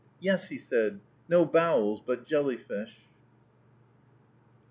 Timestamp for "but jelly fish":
2.03-3.01